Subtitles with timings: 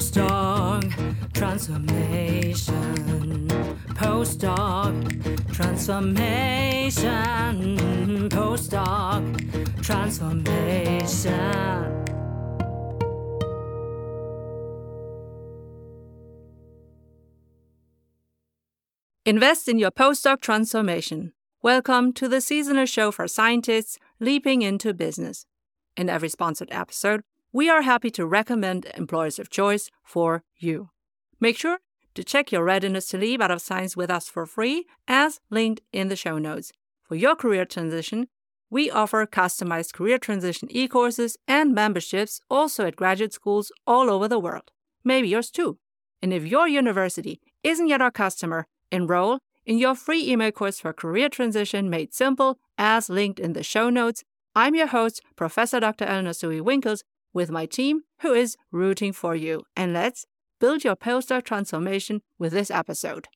[0.00, 0.88] Postdoc
[1.34, 3.48] transformation.
[3.92, 7.76] Postdoc transformation.
[8.30, 12.06] Postdoc transformation.
[19.26, 21.34] Invest in your postdoc transformation.
[21.60, 25.44] Welcome to the seasonal show for scientists leaping into business.
[25.94, 27.20] In every sponsored episode,
[27.52, 30.90] we are happy to recommend employers of choice for you.
[31.40, 31.78] Make sure
[32.14, 35.80] to check your readiness to leave out of science with us for free, as linked
[35.92, 36.72] in the show notes.
[37.02, 38.28] For your career transition,
[38.68, 44.28] we offer customized career transition e courses and memberships also at graduate schools all over
[44.28, 44.70] the world.
[45.02, 45.78] Maybe yours too.
[46.22, 50.92] And if your university isn't yet our customer, enroll in your free email course for
[50.92, 54.22] career transition made simple, as linked in the show notes.
[54.54, 56.04] I'm your host, Professor Dr.
[56.04, 59.62] Eleonore Soei-Winkels, with my team who is rooting for you.
[59.76, 60.26] And let's
[60.58, 63.28] build your postdoc transformation with this episode.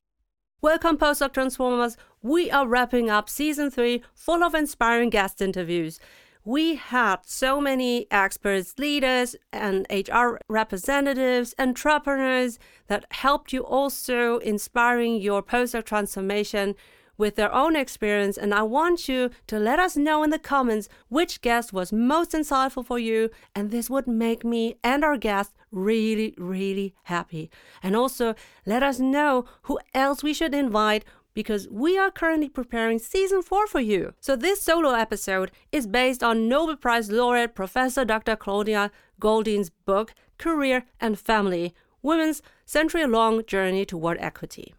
[0.61, 1.97] Welcome, postdoc transformers.
[2.23, 6.01] We are wrapping up season three, full of inspiring guest interviews
[6.45, 12.59] we had so many experts, leaders, and HR representatives, entrepreneurs
[12.89, 16.75] that helped you also inspiring your postdoc transformation
[17.17, 18.37] with their own experience.
[18.37, 22.33] And I want you to let us know in the comments which guest was most
[22.33, 23.31] insightful for you.
[23.55, 27.51] And this would make me and our guests really, really happy.
[27.83, 28.35] And also
[28.67, 31.05] let us know who else we should invite
[31.35, 34.15] because we are currently preparing season 4 for you.
[34.21, 38.37] So this solo episode is based on Nobel Prize laureate Professor Dr.
[38.37, 44.75] Claudia Goldin's book Career and Family: Women's Century-Long Journey Toward Equity.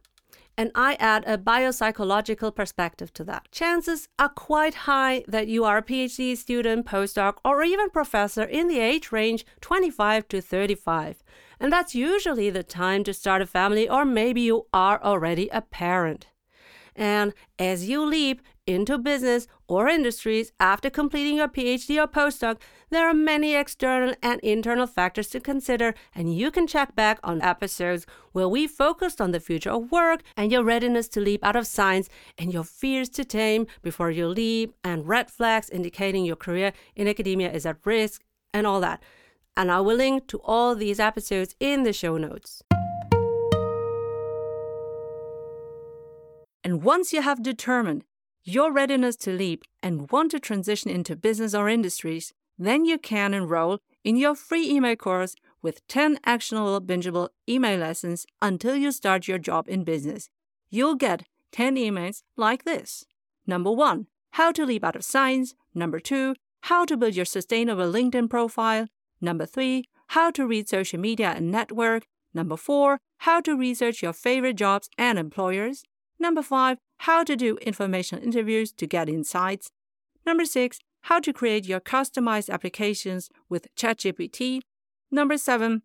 [0.58, 3.52] And I add a biopsychological perspective to that.
[3.52, 8.68] Chances are quite high that you are a PhD student, postdoc, or even professor in
[8.68, 11.24] the age range 25 to 35.
[11.60, 15.62] And that's usually the time to start a family, or maybe you are already a
[15.62, 16.28] parent.
[16.96, 22.58] And as you leap into business or industries after completing your PhD or postdoc,
[22.90, 27.42] there are many external and internal factors to consider, and you can check back on
[27.42, 31.56] episodes where we focused on the future of work and your readiness to leap out
[31.56, 36.36] of science and your fears to tame before you leap, and red flags indicating your
[36.36, 39.04] career in academia is at risk, and all that.
[39.58, 42.64] And I will link to all these episodes in the show notes.
[46.64, 48.04] And once you have determined
[48.48, 53.34] your readiness to leap and want to transition into business or industries, then you can
[53.34, 59.28] enroll in your free email course with 10 actionable, bingeable email lessons until you start
[59.28, 60.30] your job in business.
[60.70, 61.24] You'll get
[61.54, 63.06] 10 emails like this.
[63.48, 65.56] Number one, how to leap out of science.
[65.74, 68.88] Number two, how to build your sustainable LinkedIn profile.
[69.20, 72.06] Number three, how to read social media and network.
[72.32, 75.84] Number four, how to research your favorite jobs and employers.
[76.20, 79.72] Number five, how to do information interviews to get insights.
[80.26, 84.62] Number six, how to create your customized applications with ChatGPT.
[85.12, 85.84] Number seven,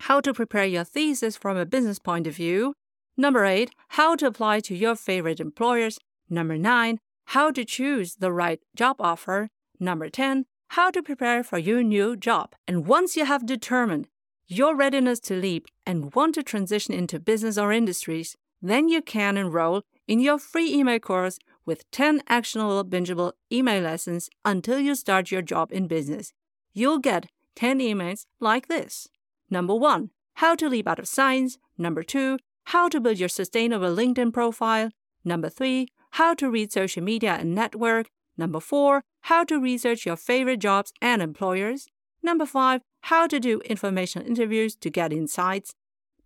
[0.00, 2.74] how to prepare your thesis from a business point of view.
[3.16, 5.98] Number eight, how to apply to your favorite employers.
[6.28, 9.50] Number nine, how to choose the right job offer.
[9.78, 12.54] Number 10, how to prepare for your new job.
[12.66, 14.08] And once you have determined
[14.48, 19.36] your readiness to leap and want to transition into business or industries, then you can
[19.36, 25.30] enroll in your free email course with 10 actionable bingeable email lessons until you start
[25.30, 26.32] your job in business.
[26.72, 27.26] You'll get
[27.56, 29.08] 10 emails like this.
[29.48, 31.58] Number 1, how to leap out of science.
[31.76, 34.90] Number 2, how to build your sustainable LinkedIn profile.
[35.24, 38.08] Number 3, how to read social media and network.
[38.36, 41.88] Number 4, how to research your favorite jobs and employers.
[42.22, 45.74] Number 5, how to do information interviews to get insights.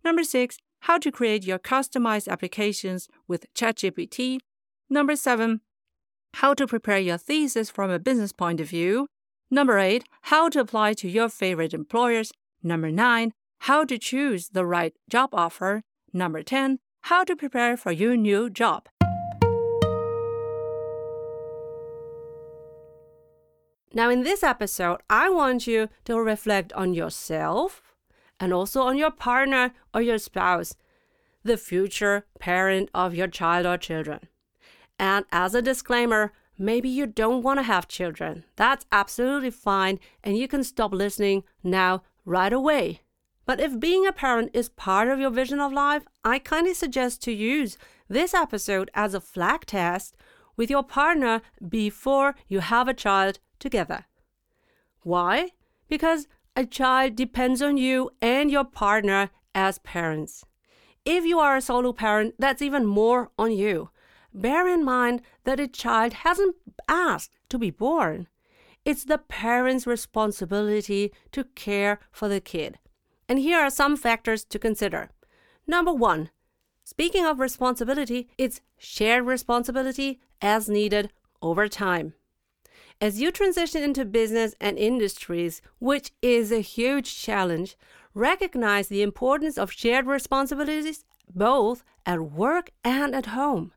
[0.03, 4.37] Number 6, how to create your customized applications with ChatGPT.
[4.87, 5.61] Number seven,
[6.35, 9.07] how to prepare your thesis from a business point of view.
[9.49, 12.31] Number eight, how to apply to your favorite employers.
[12.61, 15.81] Number nine, how to choose the right job offer.
[16.13, 18.87] Number 10, how to prepare for your new job.
[23.91, 27.81] Now, in this episode, I want you to reflect on yourself
[28.45, 30.75] and also on your partner or your spouse,
[31.43, 34.19] the future parent of your child or children.
[34.99, 38.43] And as a disclaimer, maybe you don't want to have children.
[38.55, 43.01] That's absolutely fine, and you can stop listening now, right away.
[43.47, 47.23] But if being a parent is part of your vision of life, I kindly suggest
[47.23, 50.15] to use this episode as a flag test
[50.55, 54.05] with your partner before you have a child together.
[55.01, 55.49] Why?
[55.89, 60.45] Because a child depends on you and your partner as parents.
[61.03, 63.89] If you are a solo parent, that's even more on you.
[64.33, 66.55] Bear in mind that a child hasn't
[66.87, 68.27] asked to be born.
[68.83, 72.79] It's the parent's responsibility to care for the kid.
[73.27, 75.09] And here are some factors to consider.
[75.67, 76.29] Number one,
[76.83, 81.11] speaking of responsibility, it's shared responsibility as needed
[81.41, 82.13] over time.
[83.01, 87.75] As you transition into business and industries, which is a huge challenge,
[88.13, 91.03] recognize the importance of shared responsibilities
[91.33, 93.73] both at work and at home.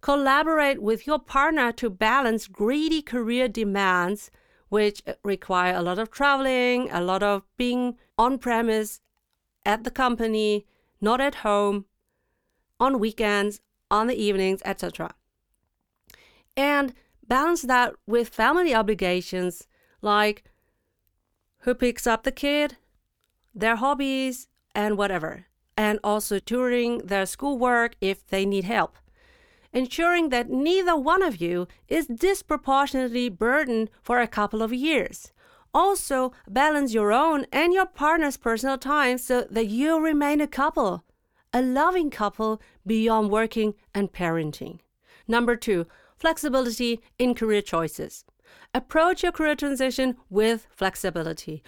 [0.00, 4.30] Collaborate with your partner to balance greedy career demands,
[4.68, 9.00] which uh, require a lot of traveling, a lot of being on premise
[9.64, 10.66] at the company,
[11.00, 11.84] not at home,
[12.78, 13.60] on weekends,
[13.90, 15.14] on the evenings, etc.
[16.56, 16.94] And
[17.32, 19.66] balance that with family obligations
[20.02, 20.44] like
[21.60, 22.76] who picks up the kid,
[23.54, 28.98] their hobbies, and whatever, and also touring their schoolwork if they need help.
[29.72, 35.32] Ensuring that neither one of you is disproportionately burdened for a couple of years.
[35.72, 41.02] Also, balance your own and your partner's personal time so that you remain a couple,
[41.54, 44.80] a loving couple beyond working and parenting.
[45.26, 45.86] Number two,
[46.22, 48.24] flexibility in career choices.
[48.72, 51.64] Approach your career transition with flexibility.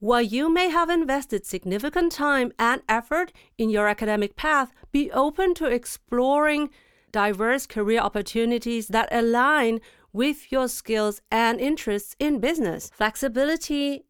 [0.00, 5.54] While you may have invested significant time and effort in your academic path, be open
[5.54, 6.68] to exploring
[7.10, 9.80] diverse career opportunities that align
[10.12, 12.90] with your skills and interests in business.
[12.92, 14.04] Flexibility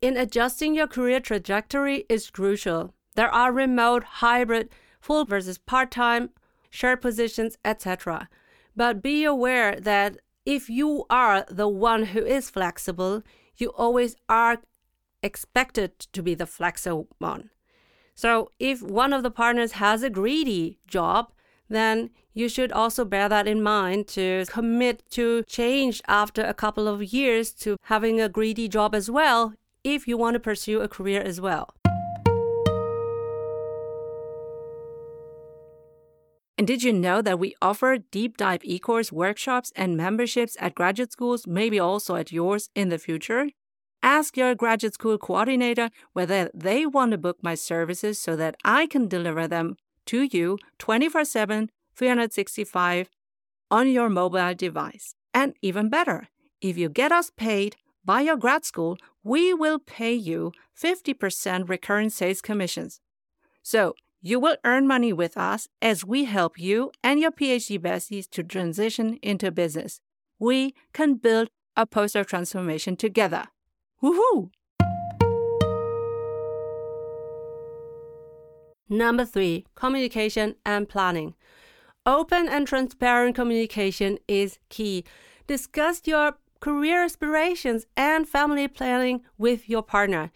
[0.00, 2.94] in adjusting your career trajectory is crucial.
[3.16, 4.68] There are remote, hybrid,
[5.00, 6.30] full versus part time,
[6.70, 8.28] shared positions, etc.
[8.74, 13.22] But be aware that if you are the one who is flexible,
[13.56, 14.58] you always are
[15.22, 17.50] expected to be the flexible one.
[18.14, 21.32] So if one of the partners has a greedy job,
[21.68, 26.88] then you should also bear that in mind to commit to change after a couple
[26.88, 29.54] of years to having a greedy job as well
[29.84, 31.74] if you want to pursue a career as well.
[36.62, 40.76] And did you know that we offer deep dive e course workshops and memberships at
[40.76, 43.48] graduate schools, maybe also at yours in the future?
[44.00, 48.86] Ask your graduate school coordinator whether they want to book my services so that I
[48.86, 49.74] can deliver them
[50.06, 53.08] to you 24 7, 365
[53.68, 55.16] on your mobile device.
[55.34, 56.28] And even better,
[56.60, 57.74] if you get us paid
[58.04, 63.00] by your grad school, we will pay you 50% recurring sales commissions.
[63.64, 63.94] So
[64.24, 68.44] you will earn money with us as we help you and your PhD besties to
[68.44, 70.00] transition into business.
[70.38, 73.46] We can build a postdoc transformation together.
[74.00, 74.50] Woohoo!
[78.88, 81.34] Number three, communication and planning.
[82.06, 85.04] Open and transparent communication is key.
[85.46, 90.30] Discuss your career aspirations and family planning with your partner.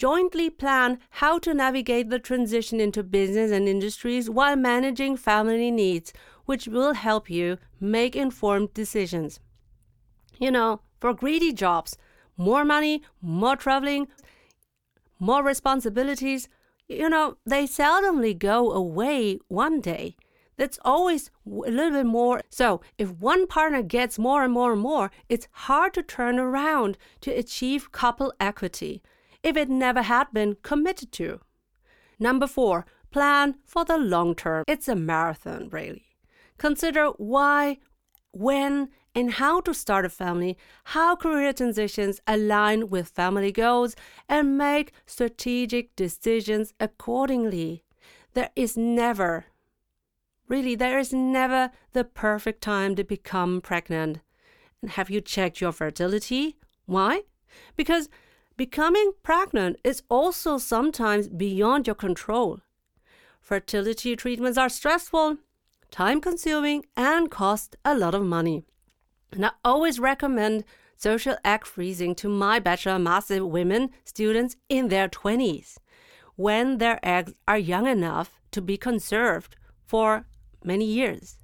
[0.00, 6.14] Jointly plan how to navigate the transition into business and industries while managing family needs,
[6.46, 9.40] which will help you make informed decisions.
[10.38, 11.98] You know, for greedy jobs,
[12.38, 14.08] more money, more traveling,
[15.18, 16.48] more responsibilities.
[16.88, 20.16] You know, they seldomly go away one day.
[20.56, 22.40] That's always a little bit more.
[22.48, 26.96] So, if one partner gets more and more and more, it's hard to turn around
[27.20, 29.02] to achieve couple equity
[29.42, 31.40] if it never had been committed to.
[32.18, 34.64] Number four, plan for the long term.
[34.66, 36.06] It's a marathon, really.
[36.58, 37.78] Consider why,
[38.32, 43.96] when, and how to start a family, how career transitions align with family goals,
[44.28, 47.82] and make strategic decisions accordingly.
[48.34, 49.46] There is never,
[50.46, 54.20] really, there is never the perfect time to become pregnant.
[54.82, 56.56] And have you checked your fertility?
[56.86, 57.22] Why?
[57.74, 58.08] Because
[58.60, 62.60] becoming pregnant is also sometimes beyond your control.
[63.40, 65.38] Fertility treatments are stressful,
[65.90, 68.62] time consuming, and cost a lot of money.
[69.32, 70.64] And I always recommend
[70.94, 75.78] social egg freezing to my bachelor master women students in their 20s
[76.36, 80.26] when their eggs are young enough to be conserved for
[80.62, 81.38] many years.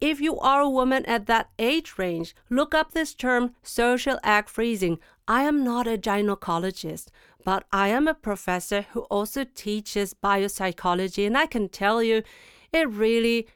[0.00, 4.48] If you are a woman at that age range, look up this term social egg
[4.48, 4.98] freezing.
[5.28, 7.08] I am not a gynecologist,
[7.44, 12.22] but I am a professor who also teaches biopsychology, and I can tell you
[12.72, 13.46] it really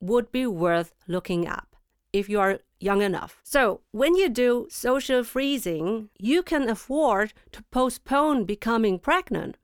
[0.00, 1.76] would be worth looking up
[2.12, 3.40] if you are young enough.
[3.42, 9.56] So, when you do social freezing, you can afford to postpone becoming pregnant.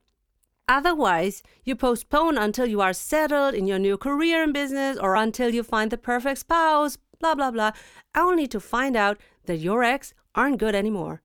[0.69, 5.55] Otherwise, you postpone until you are settled in your new career in business or until
[5.55, 7.71] you find the perfect spouse, blah, blah, blah,
[8.17, 11.23] only to find out that your eggs aren't good anymore.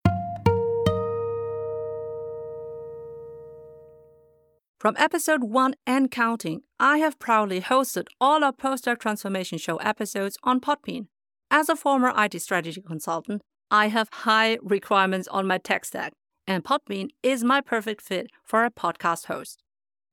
[4.79, 10.37] From episode 1 and counting, I have proudly hosted all our postdoc transformation show episodes
[10.43, 11.07] on Podbean.
[11.49, 16.13] As a former IT strategy consultant, I have high requirements on my tech stack,
[16.51, 19.63] and Podbean is my perfect fit for a podcast host.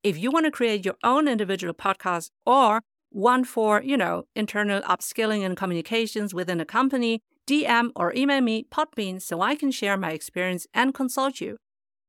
[0.04, 4.80] If you want to create your own individual podcast or one for, you know, internal
[4.82, 9.96] upskilling and communications within a company, DM or email me Podbean so I can share
[9.96, 11.56] my experience and consult you.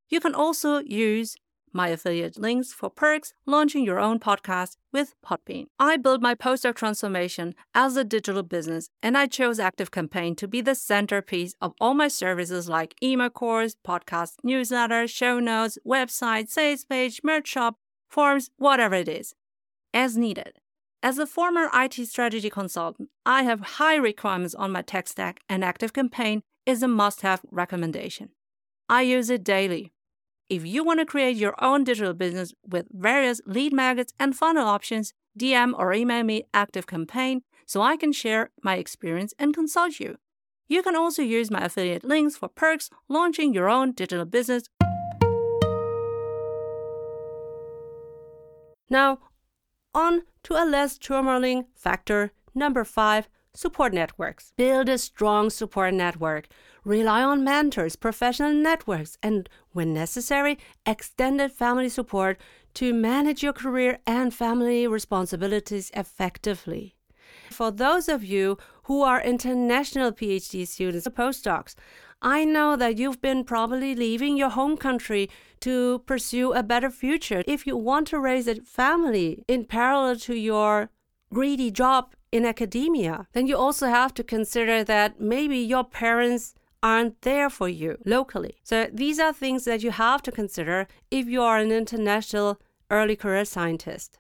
[0.10, 1.36] You can also use
[1.74, 5.68] my affiliate links for perks launching your own podcast with Podbean.
[5.80, 10.62] I built my postdoc transformation as a digital business, and I chose ActiveCampaign to be
[10.62, 16.86] the centerpiece of all my services like email course, podcast newsletter, show notes, website, sales
[16.86, 17.76] page, merch shop,
[18.10, 19.36] forms, whatever it is,
[19.94, 20.54] as needed.
[21.02, 25.64] As a former IT strategy consultant, I have high requirements on my tech stack, and
[25.64, 28.30] ActiveCampaign is a must have recommendation.
[28.90, 29.94] I use it daily
[30.50, 34.68] if you want to create your own digital business with various lead magnets and funnel
[34.68, 40.18] options, DM or email me ActiveCampaign so I can share my experience and consult you.
[40.68, 44.64] You can also use my affiliate links for perks launching your own digital business.
[48.90, 49.20] Now,
[49.94, 54.54] on to a less turmoiling factor number five support networks.
[54.58, 56.48] Build a strong support network.
[56.84, 62.40] Rely on mentors, professional networks, and, when necessary, extended family support
[62.76, 66.96] to manage your career and family responsibilities effectively.
[67.52, 71.76] For those of you who are international PhD students or postdocs,
[72.22, 75.30] I know that you've been probably leaving your home country
[75.62, 77.44] to pursue a better future.
[77.48, 80.90] If you want to raise a family in parallel to your
[81.34, 87.22] greedy job in academia, then you also have to consider that maybe your parents aren't
[87.22, 88.58] there for you locally.
[88.64, 92.60] So these are things that you have to consider if you are an international
[92.90, 94.18] early career scientist.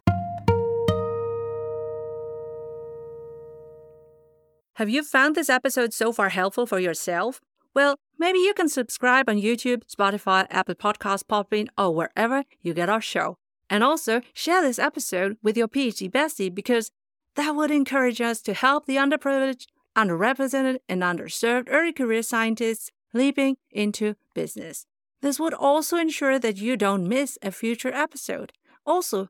[4.75, 7.41] Have you found this episode so far helpful for yourself?
[7.75, 12.89] Well, maybe you can subscribe on YouTube, Spotify, Apple Podcasts, Podbean, or wherever you get
[12.89, 13.37] our show.
[13.69, 16.91] And also share this episode with your PhD bestie because
[17.39, 23.55] that would encourage us to help the underprivileged, underrepresented, and underserved early career scientists leaping
[23.71, 24.85] into business.
[25.21, 28.51] This would also ensure that you don't miss a future episode.
[28.85, 29.29] Also,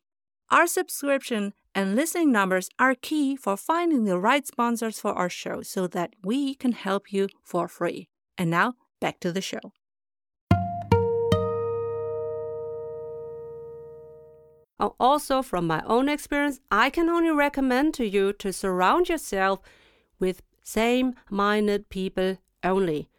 [0.50, 5.62] our subscription and listening numbers are key for finding the right sponsors for our show
[5.62, 8.10] so that we can help you for free.
[8.40, 9.74] And now, back to the show.
[14.80, 19.60] Also, from my own experience, I can only recommend to you to surround yourself
[20.20, 23.10] with same minded people only.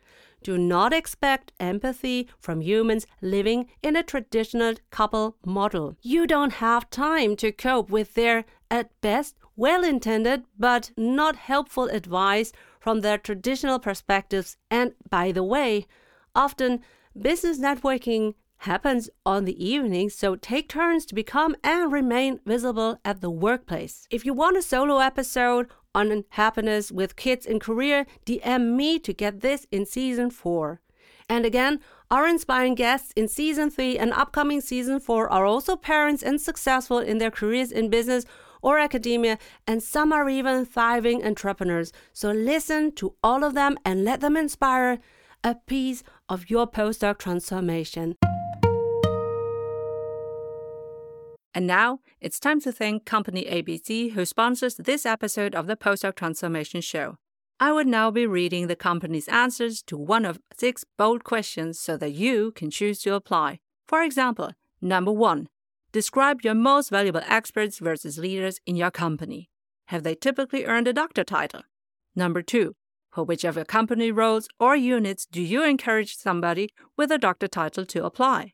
[0.42, 5.96] Do not expect empathy from humans living in a traditional couple model.
[6.00, 11.84] You don't have time to cope with their, at best, well intended but not helpful
[11.84, 14.56] advice from their traditional perspectives.
[14.70, 15.86] And by the way,
[16.34, 16.80] often
[17.20, 23.22] business networking happens on the evening, so take turns to become and remain visible at
[23.22, 24.06] the workplace.
[24.10, 29.14] If you want a solo episode on happiness with kids in career, DM me to
[29.14, 30.80] get this in season 4.
[31.28, 36.22] And again, our inspiring guests in season 3 and upcoming season 4 are also parents
[36.22, 38.26] and successful in their careers in business
[38.60, 41.92] or academia, and some are even thriving entrepreneurs.
[42.12, 44.98] So listen to all of them and let them inspire
[45.42, 48.16] a piece of your postdoc transformation.
[51.54, 56.14] And now it's time to thank Company ABC, who sponsors this episode of the Postdoc
[56.14, 57.16] Transformation Show.
[57.58, 61.96] I will now be reading the company's answers to one of six bold questions so
[61.96, 63.58] that you can choose to apply.
[63.86, 65.48] For example, number one,
[65.92, 69.50] describe your most valuable experts versus leaders in your company.
[69.86, 71.62] Have they typically earned a doctor title?
[72.14, 72.76] Number two,
[73.10, 77.48] for which of your company roles or units do you encourage somebody with a doctor
[77.48, 78.52] title to apply?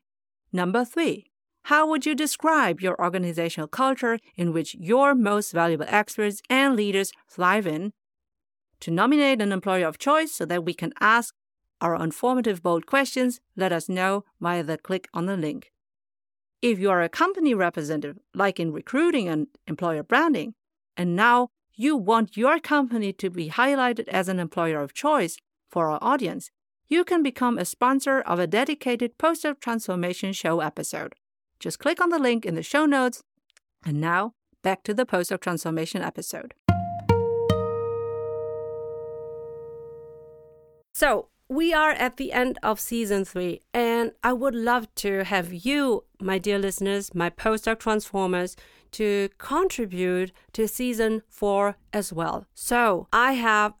[0.51, 1.27] Number three,
[1.67, 7.11] how would you describe your organizational culture in which your most valuable experts and leaders
[7.29, 7.91] thrive in?
[8.79, 11.35] To nominate an employer of choice so that we can ask
[11.81, 15.73] our informative, bold questions, let us know via the click on the link.
[16.61, 20.53] If you are a company representative, like in recruiting and employer branding,
[20.95, 25.35] and now you want your company to be highlighted as an employer of choice
[25.69, 26.49] for our audience,
[26.87, 31.13] you can become a sponsor of a dedicated postdoc transformation show episode.
[31.59, 33.23] Just click on the link in the show notes.
[33.85, 34.33] And now,
[34.63, 36.53] back to the postdoc transformation episode.
[40.93, 45.53] So, we are at the end of season three, and I would love to have
[45.53, 48.57] you, my dear listeners, my postdoc transformers,
[48.91, 52.47] to contribute to season four as well.
[52.53, 53.73] So, I have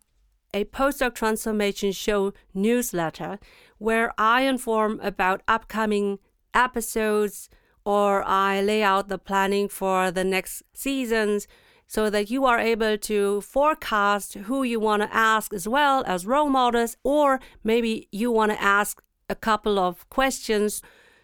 [0.53, 3.39] a postdoc transformation show newsletter
[3.79, 6.19] where I inform about upcoming
[6.53, 7.49] episodes
[7.87, 11.47] or I lay out the planning for the next seasons
[11.87, 16.25] so that you are able to forecast who you want to ask as well as
[16.25, 20.81] role models, or maybe you want to ask a couple of questions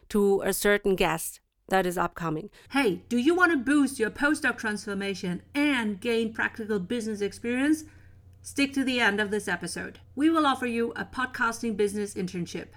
[0.07, 2.49] to a certain guest that is upcoming.
[2.71, 7.83] Hey, do you want to boost your postdoc transformation and gain practical business experience?
[8.41, 9.99] Stick to the end of this episode.
[10.15, 12.67] We will offer you a podcasting business internship.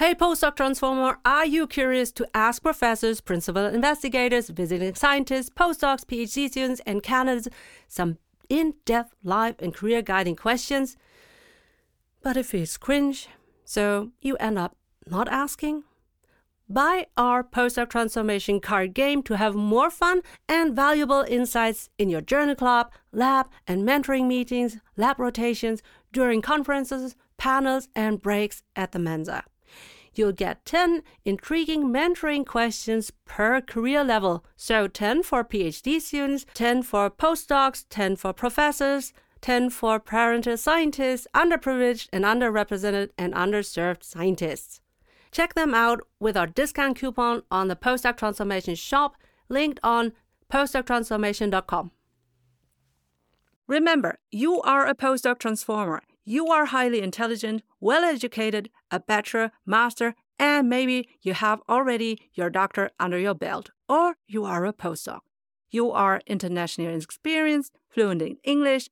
[0.00, 6.48] Hey, postdoc transformer, are you curious to ask professors, principal investigators, visiting scientists, postdocs, PhD
[6.48, 7.48] students, and candidates
[7.86, 8.16] some
[8.48, 10.96] in depth life and career guiding questions?
[12.22, 13.28] But it feels cringe,
[13.66, 14.74] so you end up
[15.06, 15.84] not asking?
[16.66, 22.22] Buy our postdoc transformation card game to have more fun and valuable insights in your
[22.22, 28.98] journal club, lab, and mentoring meetings, lab rotations, during conferences, panels, and breaks at the
[28.98, 29.44] Mensa.
[30.14, 34.44] You'll get 10 intriguing mentoring questions per career level.
[34.56, 41.26] So 10 for PhD students, 10 for postdocs, 10 for professors, 10 for parental scientists,
[41.34, 44.80] underprivileged and underrepresented and underserved scientists.
[45.30, 49.16] Check them out with our discount coupon on the Postdoc Transformation shop
[49.48, 50.12] linked on
[50.52, 51.92] postdoctransformation.com.
[53.66, 56.02] Remember, you are a postdoc transformer.
[56.30, 62.50] You are highly intelligent, well educated, a bachelor, master, and maybe you have already your
[62.50, 65.22] doctor under your belt, or you are a postdoc.
[65.72, 68.88] You are internationally experienced, fluent in English,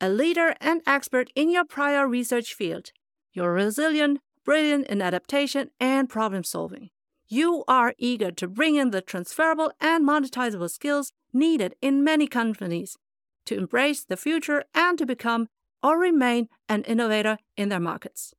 [0.00, 2.92] a leader and expert in your prior research field.
[3.32, 6.90] You're resilient, brilliant in adaptation and problem solving.
[7.26, 12.96] You are eager to bring in the transferable and monetizable skills needed in many companies
[13.46, 15.48] to embrace the future and to become
[15.82, 18.34] or remain an innovator in their markets.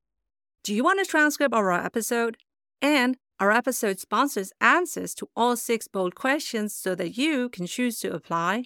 [0.64, 2.38] Do you want a transcript of our episode?
[2.82, 8.00] And our episode sponsors answers to all six bold questions so that you can choose
[8.00, 8.66] to apply.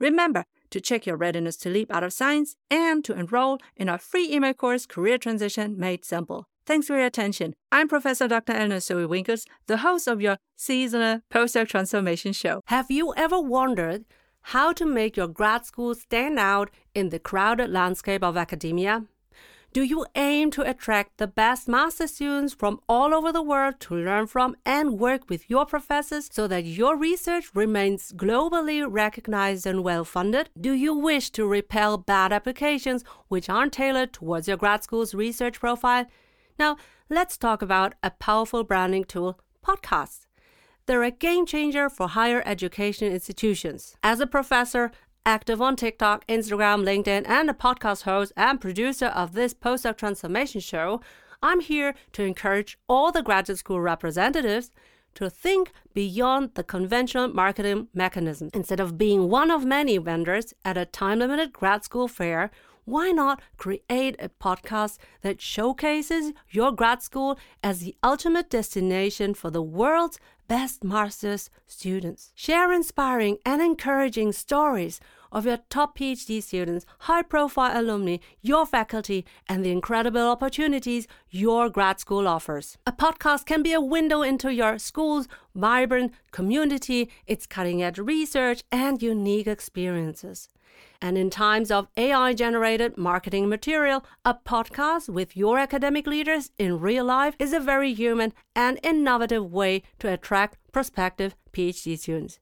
[0.00, 3.98] Remember to check your readiness to leap out of science and to enroll in our
[3.98, 6.46] free email course Career Transition Made Simple.
[6.66, 7.54] Thanks for your attention.
[7.72, 8.52] I'm Professor Dr.
[8.52, 12.60] Eleonore Soei-Winkels, the host of your seasonal postdoc transformation show.
[12.66, 14.04] Have you ever wondered
[14.42, 19.04] how to make your grad school stand out in the crowded landscape of academia?
[19.74, 23.94] Do you aim to attract the best master students from all over the world to
[23.94, 29.84] learn from and work with your professors so that your research remains globally recognized and
[29.84, 30.48] well funded?
[30.58, 35.60] Do you wish to repel bad applications which aren't tailored towards your grad school's research
[35.60, 36.06] profile?
[36.58, 36.78] Now,
[37.10, 40.28] let's talk about a powerful branding tool podcasts.
[40.86, 43.98] They're a game changer for higher education institutions.
[44.02, 44.90] As a professor,
[45.28, 50.58] active on TikTok, Instagram, LinkedIn, and a podcast host and producer of this postdoc transformation
[50.58, 51.02] show,
[51.42, 54.70] I'm here to encourage all the graduate school representatives
[55.16, 58.48] to think beyond the conventional marketing mechanism.
[58.54, 62.50] Instead of being one of many vendors at a time limited grad school fair,
[62.86, 69.50] why not create a podcast that showcases your grad school as the ultimate destination for
[69.50, 72.32] the world's best master's students?
[72.34, 75.00] Share inspiring and encouraging stories
[75.32, 81.68] of your top PhD students, high profile alumni, your faculty, and the incredible opportunities your
[81.68, 82.76] grad school offers.
[82.86, 88.62] A podcast can be a window into your school's vibrant community, its cutting edge research,
[88.70, 90.48] and unique experiences.
[91.00, 96.80] And in times of AI generated marketing material, a podcast with your academic leaders in
[96.80, 102.40] real life is a very human and innovative way to attract prospective PhD students.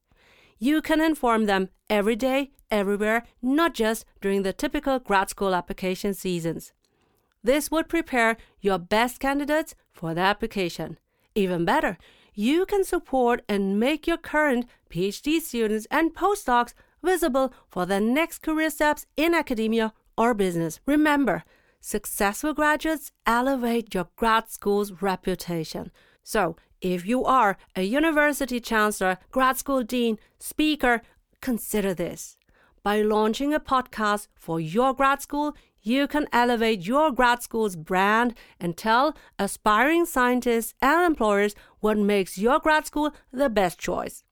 [0.59, 6.13] You can inform them every day, everywhere, not just during the typical grad school application
[6.13, 6.73] seasons.
[7.43, 10.97] This would prepare your best candidates for the application.
[11.35, 11.97] Even better,
[12.33, 18.39] you can support and make your current PhD students and postdocs visible for their next
[18.39, 20.79] career steps in academia or business.
[20.85, 21.43] Remember,
[21.79, 25.91] successful graduates elevate your grad school's reputation.
[26.23, 31.01] So, if you are a university chancellor, grad school dean, speaker,
[31.41, 32.37] consider this.
[32.83, 38.33] By launching a podcast for your grad school, you can elevate your grad school's brand
[38.59, 44.23] and tell aspiring scientists and employers what makes your grad school the best choice.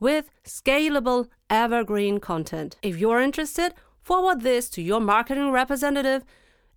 [0.00, 2.76] With scalable, evergreen content.
[2.82, 6.24] If you're interested, forward this to your marketing representative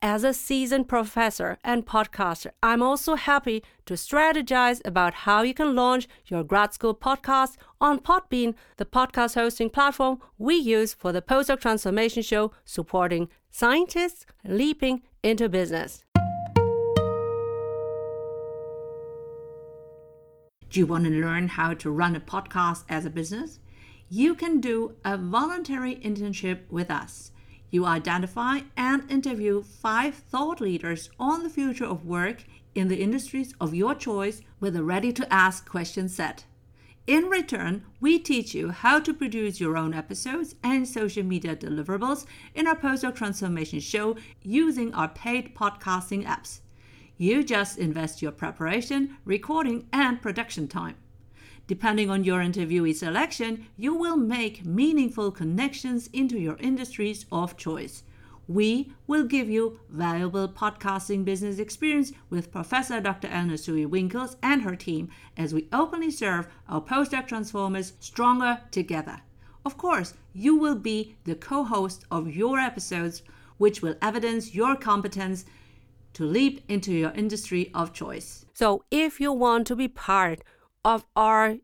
[0.06, 5.74] As a seasoned professor and podcaster, I'm also happy to strategize about how you can
[5.74, 11.22] launch your grad school podcast on Podbean, the podcast hosting platform we use for the
[11.22, 16.04] Postdoc Transformation Show, supporting scientists leaping into business.
[20.68, 23.58] Do you want to learn how to run a podcast as a business?
[24.10, 27.30] You can do a voluntary internship with us.
[27.74, 32.44] You identify and interview five thought leaders on the future of work
[32.76, 36.44] in the industries of your choice with a ready to ask question set.
[37.08, 42.26] In return, we teach you how to produce your own episodes and social media deliverables
[42.54, 46.60] in our postdoc transformation show using our paid podcasting apps.
[47.16, 50.94] You just invest your preparation, recording, and production time.
[51.66, 58.02] Depending on your interviewee selection, you will make meaningful connections into your industries of choice.
[58.46, 63.28] We will give you valuable podcasting business experience with Professor Dr.
[63.28, 69.22] Eleonore Soei-Winkels and her team as we openly serve our postdoc transformers stronger together.
[69.64, 73.22] Of course, you will be the co host of your episodes,
[73.56, 75.46] which will evidence your competence
[76.12, 78.44] to leap into your industry of choice.
[78.52, 80.42] So, if you want to be part
[80.84, 81.56] of our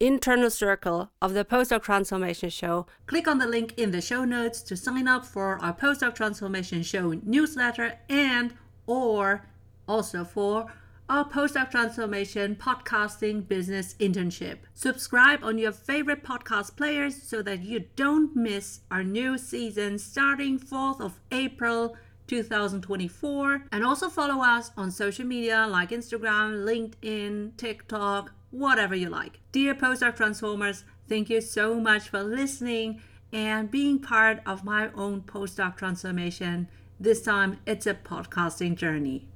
[0.00, 4.62] internal circle of the Postdoc Transformation Show, Click on the link in the show notes
[4.62, 8.54] to sign up for our Postdoc Transformation Show newsletter and
[8.86, 9.46] or
[9.88, 10.72] also for
[11.08, 14.58] our Postdoc Transformation podcasting business internship.
[14.74, 20.58] Subscribe on your favorite podcast players so that you don't miss our new season starting
[20.58, 28.32] 4th of April 2024 and also follow us on social media like Instagram, LinkedIn, TikTok,
[28.50, 29.40] whatever you like.
[29.52, 33.00] Dear Postdoc Transformers, thank you so much for listening
[33.32, 36.68] and being part of my own postdoc transformation.
[36.98, 39.28] This time it's a podcasting journey.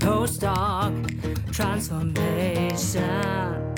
[0.00, 3.71] Postdoc transformation.